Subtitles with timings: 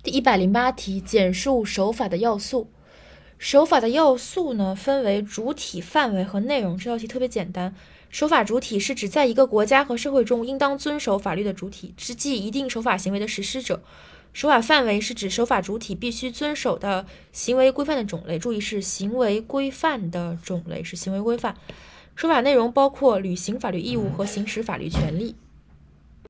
[0.00, 2.70] 第一百零八题，简述手法的要素。
[3.36, 6.78] 手法的要素呢，分为主体、范围和内容。
[6.78, 7.74] 这道题特别简单。
[8.08, 13.82] 守法主体是指在一个国家和社会中应当遵守法律的主体，是即一定守法行为的实施者。
[14.32, 18.38] 守法范围是指守法主体必须遵守的行为规范的种类。
[18.38, 21.56] 注意是行为规范的种类，是行为规范。
[22.14, 25.34] 守法内容包括履行法律义务和行使法律权利。